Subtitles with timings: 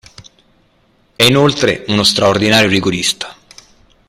[1.15, 3.37] È inoltre uno straordinario rigorista.